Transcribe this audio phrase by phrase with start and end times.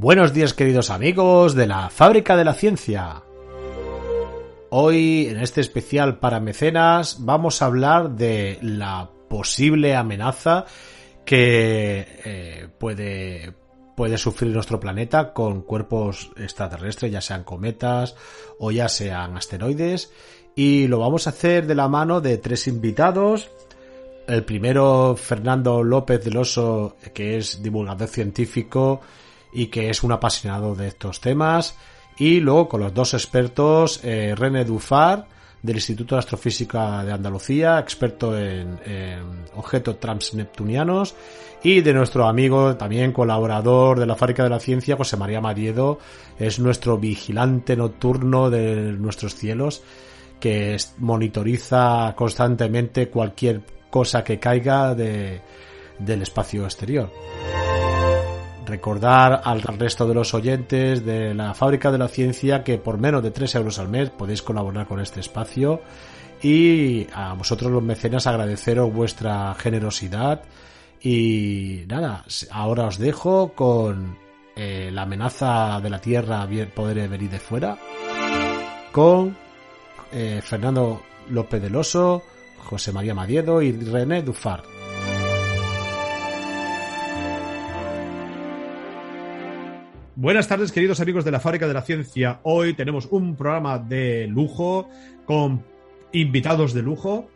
[0.00, 3.24] Buenos días queridos amigos de la Fábrica de la Ciencia.
[4.70, 10.66] Hoy en este especial para mecenas vamos a hablar de la posible amenaza
[11.24, 13.54] que eh, puede,
[13.96, 18.14] puede sufrir nuestro planeta con cuerpos extraterrestres, ya sean cometas
[18.60, 20.12] o ya sean asteroides.
[20.54, 23.50] Y lo vamos a hacer de la mano de tres invitados.
[24.28, 29.00] El primero, Fernando López del Oso, que es divulgador científico
[29.52, 31.76] y que es un apasionado de estos temas.
[32.18, 35.26] Y luego con los dos expertos, eh, René Dufar,
[35.62, 38.78] del Instituto de Astrofísica de Andalucía, experto en,
[39.56, 41.14] objetos transneptunianos,
[41.62, 45.98] y de nuestro amigo, también colaborador de la Fábrica de la Ciencia, José María Mariedo,
[46.38, 49.82] es nuestro vigilante nocturno de nuestros cielos,
[50.38, 55.40] que monitoriza constantemente cualquier cosa que caiga de,
[55.98, 57.10] del espacio exterior
[58.68, 63.22] recordar al resto de los oyentes de la Fábrica de la Ciencia que por menos
[63.22, 65.80] de 3 euros al mes podéis colaborar con este espacio
[66.42, 70.42] y a vosotros los mecenas agradeceros vuestra generosidad
[71.00, 74.16] y nada, ahora os dejo con
[74.56, 77.78] eh, la amenaza de la Tierra poder venir de fuera
[78.92, 79.36] con
[80.12, 82.22] eh, Fernando López del Oso,
[82.64, 84.77] José María Madiedo y René Dufar.
[90.20, 92.40] Buenas tardes, queridos amigos de la Fábrica de la Ciencia.
[92.42, 94.88] Hoy tenemos un programa de lujo
[95.24, 95.64] con
[96.10, 97.28] invitados de lujo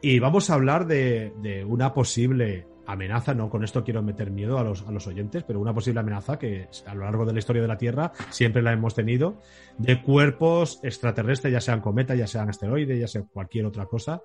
[0.00, 4.62] y vamos a hablar de, una posible amenaza, no con esto quiero meter miedo a
[4.62, 7.62] los, a los, oyentes, pero una posible amenaza que a lo largo de la historia
[7.62, 9.40] de la Tierra siempre la hemos tenido,
[9.78, 14.22] de cuerpos extraterrestres, ya sean cometas, ya sean asteroides, ya sea cualquier otra cosa,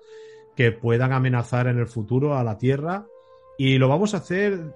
[0.54, 3.04] que puedan amenazar en el futuro a la Tierra
[3.58, 4.74] y lo vamos a hacer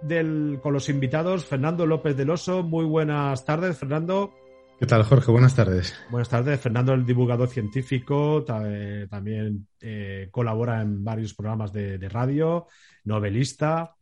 [0.63, 2.63] con los invitados Fernando López del Oso.
[2.63, 4.33] Muy buenas tardes, Fernando.
[4.79, 5.31] ¿Qué tal, Jorge?
[5.31, 5.95] Buenas tardes.
[6.11, 6.59] Buenas tardes.
[6.59, 12.67] Fernando, el divulgador científico, eh, también eh, colabora en varios programas de, radio,
[13.05, 13.95] novelista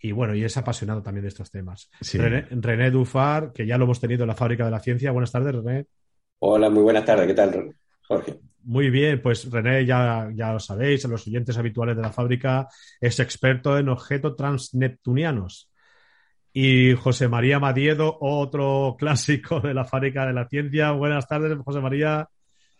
[0.00, 1.88] y bueno, y es apasionado también de estos temas.
[2.12, 5.12] René, René, Dufar, que ya lo hemos tenido en la Fábrica de la Ciencia.
[5.12, 5.86] Buenas tardes, René.
[6.40, 7.28] Hola, muy buenas tardes.
[7.28, 8.40] ¿Qué tal, Jorge?
[8.64, 12.66] Muy bien, pues René, ya, ya lo sabéis, los oyentes habituales de la fábrica,
[13.00, 15.70] es experto en objetos transneptunianos.
[16.52, 20.90] Y José María Madiedo, otro clásico de la fábrica de la ciencia.
[20.90, 22.28] Buenas tardes, José María.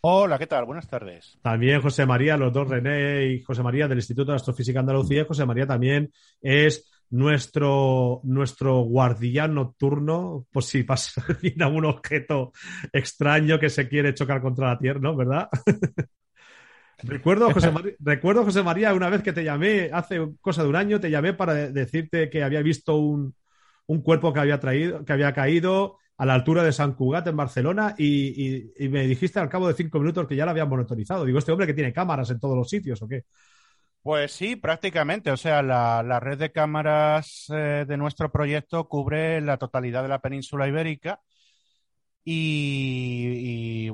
[0.01, 0.65] Hola, ¿qué tal?
[0.65, 1.39] Buenas tardes.
[1.43, 5.25] También José María, los dos René y José María del Instituto de Astrofísica Andalucía.
[5.25, 6.11] José María también
[6.41, 11.23] es nuestro, nuestro guardián nocturno, por si pasa
[11.73, 12.53] un objeto
[12.93, 15.17] extraño que se quiere chocar contra la Tierra, ¿no?
[15.17, 15.49] ¿Verdad?
[17.03, 20.77] recuerdo, José María, recuerdo, José María, una vez que te llamé, hace cosa de un
[20.77, 23.35] año, te llamé para decirte que había visto un,
[23.87, 27.37] un cuerpo que había, traído, que había caído a la altura de San Cugat en
[27.37, 31.25] Barcelona y, y, me dijiste al cabo de cinco minutos que ya lo habían monitorizado.
[31.25, 33.25] Digo, ¿este hombre que tiene cámaras en todos los sitios o qué?
[34.07, 35.33] Pues sí, prácticamente.
[35.33, 40.21] O sea, la, red de cámaras eh, de nuestro proyecto cubre la totalidad de la
[40.21, 41.21] península ibérica
[42.25, 43.91] y,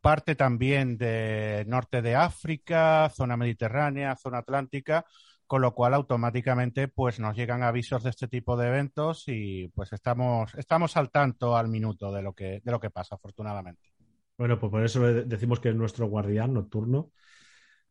[0.00, 5.04] parte también del norte de África, zona mediterránea, zona atlántica,
[5.46, 9.92] con lo cual automáticamente pues nos llegan avisos de este tipo de eventos y pues
[9.92, 13.92] estamos, estamos al tanto al minuto de lo que, de lo que pasa, afortunadamente.
[14.38, 17.10] Bueno, pues por eso decimos que es nuestro guardián nocturno.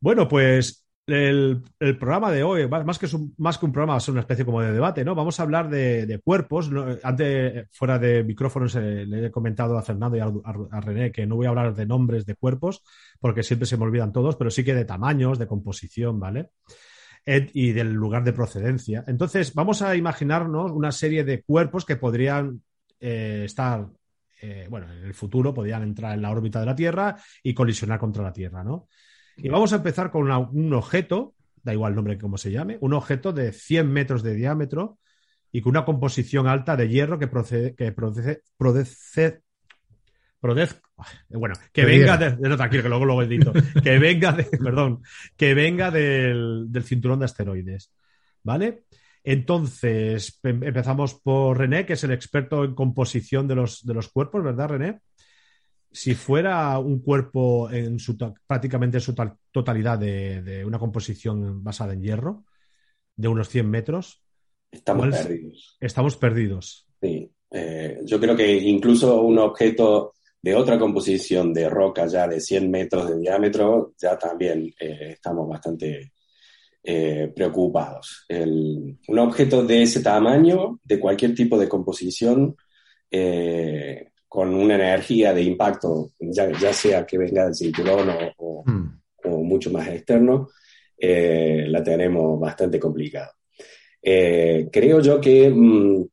[0.00, 1.62] Bueno, pues el,
[1.98, 3.08] programa de hoy, más que,
[3.38, 5.14] más que un programa, es una especie como de debate, ¿no?
[5.14, 6.70] Vamos a hablar de, cuerpos.
[7.02, 11.36] Antes, fuera de micrófonos, eh, le he comentado a Fernando y a, René que no
[11.36, 12.82] voy a hablar de nombres de cuerpos,
[13.20, 16.50] porque siempre se me olvidan todos, pero sí que de tamaños, de composición, ¿vale?
[17.52, 19.04] y del lugar de procedencia.
[19.06, 22.62] Entonces, vamos a imaginarnos una serie de cuerpos que podrían
[23.00, 23.86] eh, estar,
[24.40, 27.98] eh, bueno, en el futuro podrían entrar en la órbita de la Tierra y colisionar
[27.98, 28.88] contra la Tierra, ¿no?
[29.38, 32.92] Y vamos a empezar con un objeto, da igual el nombre como se llame, un
[32.92, 34.98] objeto de 100 metros de diámetro
[35.52, 38.90] y con una composición alta de hierro que procede, que procede, procede,
[41.30, 43.52] bueno, que venga de, no, tranquilo, que luego lo edito,
[43.82, 45.02] que venga de, perdón,
[45.36, 47.92] que venga del, cinturón de asteroides.
[48.42, 48.84] ¿vale?
[49.22, 54.08] Entonces, em- empezamos por René, que es el experto en composición de los, de los
[54.08, 55.00] cuerpos, ¿verdad, René?
[55.90, 61.62] Si fuera un cuerpo en su prácticamente en su tal- totalidad de, de una composición
[61.64, 62.44] basada en hierro,
[63.16, 64.22] de unos 100 metros,
[64.70, 65.76] Estamos perdidos.
[65.80, 66.86] estamos perdidos.
[67.00, 67.30] Sí.
[67.50, 70.12] Eh, yo creo que incluso un objeto
[70.42, 75.48] de otra composición de roca ya de 100 metros de diámetro, ya también eh, estamos
[75.48, 76.12] bastante
[76.82, 78.24] eh, preocupados.
[78.28, 82.54] El- un objeto de ese tamaño, de cualquier tipo de composición,
[83.10, 88.64] eh, con una energía de impacto, ya, ya sea que venga del cinturón o, o-
[88.66, 89.00] Hmm.
[89.24, 90.48] o mucho más externo,
[90.98, 93.32] eh, la tenemos bastante complicada.
[94.02, 96.06] Eh, creo yo que mm,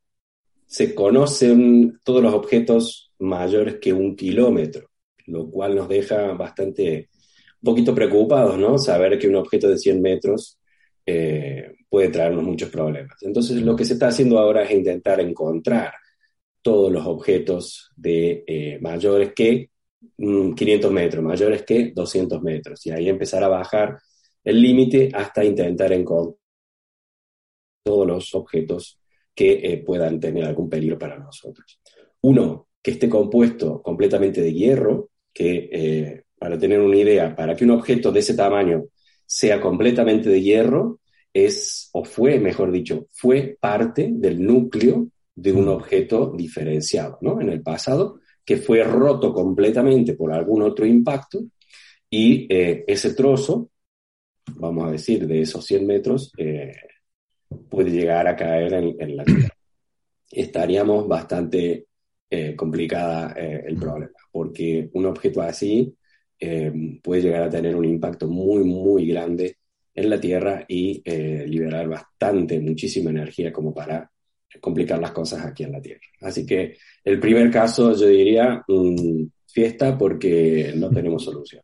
[0.66, 4.90] se conocen todos los objetos mayores que un kilómetro,
[5.28, 7.10] lo cual nos deja bastante,
[7.62, 8.78] un poquito preocupados, ¿no?
[8.78, 10.58] Saber que un objeto de 100 metros
[11.06, 13.18] eh, puede traernos muchos problemas.
[13.22, 15.94] Entonces, lo que se está haciendo ahora es intentar encontrar
[16.66, 19.70] todos los objetos de eh, mayores que
[20.18, 24.00] mm, 500 metros, mayores que 200 metros, y ahí empezar a bajar
[24.44, 26.40] el límite hasta intentar encontrar
[27.84, 29.00] todos los objetos
[29.36, 31.80] que eh, puedan tener algún peligro para nosotros.
[32.22, 37.64] Uno, que esté compuesto completamente de hierro, que eh, para tener una idea, para que
[37.64, 38.86] un objeto de ese tamaño
[39.24, 41.00] sea completamente de hierro,
[41.32, 47.42] es, o fue, mejor dicho, fue parte del núcleo de un objeto diferenciado, ¿no?
[47.42, 51.44] En el pasado, que fue roto completamente por algún otro impacto
[52.10, 53.70] y eh, ese trozo,
[54.56, 56.74] vamos a decir, de esos 100 metros, eh,
[57.70, 59.50] puede llegar a caer en, en la Tierra.
[60.32, 61.88] Estaríamos bastante
[62.30, 65.96] eh, complicada eh, el problema, porque un objeto así
[67.02, 69.58] puede llegar a tener un impacto muy, muy grande
[69.96, 71.02] en la Tierra y
[71.48, 74.12] liberar bastante, muchísima energía como para
[74.60, 76.02] complicar las cosas aquí en la Tierra.
[76.22, 81.62] Así que el primer caso yo diría mm, fiesta porque no tenemos solución.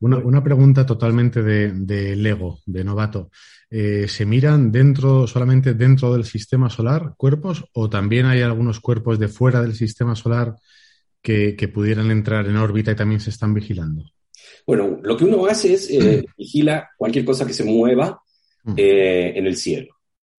[0.00, 3.30] Una, una pregunta totalmente de, de Lego, de novato.
[3.70, 9.18] Eh, ¿Se miran dentro, solamente dentro del sistema solar cuerpos o también hay algunos cuerpos
[9.18, 10.54] de fuera del sistema solar
[11.22, 14.04] que, que pudieran entrar en órbita y también se están vigilando?
[14.66, 18.20] Bueno, lo que uno hace es eh, vigila cualquier cosa que se mueva
[18.64, 18.74] Mm.
[18.78, 19.94] eh, en el cielo.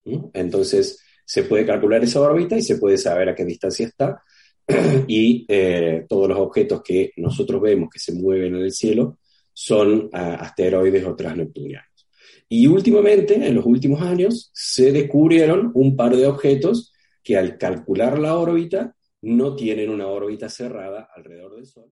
[0.05, 0.31] ¿no?
[0.33, 4.21] Entonces, se puede calcular esa órbita y se puede saber a qué distancia está.
[5.07, 9.17] y eh, todos los objetos que nosotros vemos que se mueven en el cielo
[9.53, 12.07] son ah, asteroides o transneptunianos.
[12.47, 16.93] Y últimamente, en los últimos años, se descubrieron un par de objetos
[17.23, 21.91] que al calcular la órbita no tienen una órbita cerrada alrededor del Sol.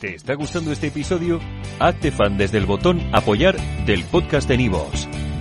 [0.00, 1.40] ¿Te está gustando este episodio?
[1.80, 5.08] Hazte fan desde el botón Apoyar del podcast de Nivos.